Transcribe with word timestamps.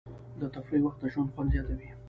د 0.39 0.41
تفریح 0.53 0.83
وخت 0.83 0.99
د 1.01 1.05
ژوند 1.13 1.31
خوند 1.33 1.51
زیاتوي. 1.53 1.89